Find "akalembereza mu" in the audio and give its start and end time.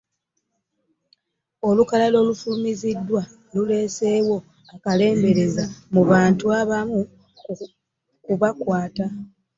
4.75-6.01